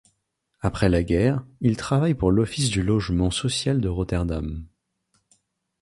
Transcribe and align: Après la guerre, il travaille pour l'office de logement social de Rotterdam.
Après 0.61 0.89
la 0.89 1.03
guerre, 1.03 1.45
il 1.59 1.77
travaille 1.77 2.15
pour 2.15 2.31
l'office 2.31 2.71
de 2.71 2.81
logement 2.81 3.29
social 3.29 3.79
de 3.79 3.87
Rotterdam. 3.87 4.65